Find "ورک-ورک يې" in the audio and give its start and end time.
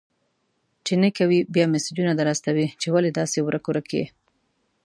3.43-4.03